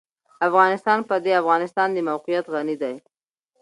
افغانستان 0.47 0.99
په 1.09 1.15
د 1.25 1.27
افغانستان 1.41 1.87
د 1.93 1.97
موقعیت 2.09 2.45
غني 2.53 2.75
دی. 2.81 2.95